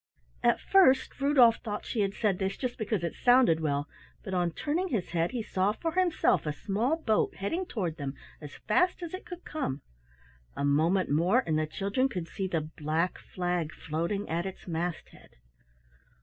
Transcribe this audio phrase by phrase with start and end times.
[0.41, 3.87] At first Rudolf thought she had said this just because it sounded well,
[4.23, 8.15] but on turning his head he saw for himself a small boat heading toward them
[8.41, 9.83] as fast as it could come.
[10.55, 15.35] A moment more and the children could see the black flag floating at its masthead.